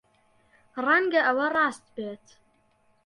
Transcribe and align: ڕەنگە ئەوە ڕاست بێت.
ڕەنگە 0.85 1.21
ئەوە 1.27 1.47
ڕاست 1.55 1.85
بێت. 1.95 2.25